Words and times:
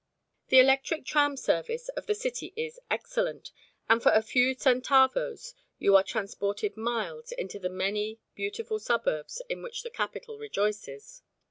The 0.47 0.57
electric 0.59 1.05
tram 1.05 1.37
service 1.37 1.87
of 1.89 2.07
the 2.07 2.15
city 2.15 2.53
is 2.55 2.79
excellent, 2.89 3.51
and 3.87 4.01
for 4.01 4.11
a 4.11 4.23
few 4.23 4.55
centavos 4.55 5.53
you 5.77 5.95
are 5.95 6.01
transported 6.01 6.75
miles 6.75 7.31
into 7.33 7.59
the 7.59 7.69
many 7.69 8.19
beautiful 8.33 8.79
suburbs 8.79 9.43
in 9.47 9.61
which 9.61 9.83
the 9.83 9.91
capital 9.91 10.39
rejoices. 10.39 11.21